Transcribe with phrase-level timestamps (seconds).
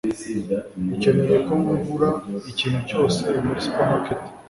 [0.93, 2.09] ukeneye ko ngura
[2.51, 4.19] ikintu cyose muri supermarket